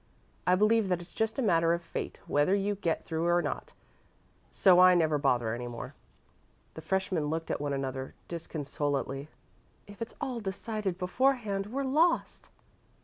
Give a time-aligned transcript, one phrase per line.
[0.47, 3.73] I believe that it's just a matter of fate whether you get through or not,
[4.49, 5.93] so I never bother any more."
[6.73, 9.29] The freshmen looked at one another disconsolately.
[9.85, 12.49] "If it's all decided beforehand, we're lost."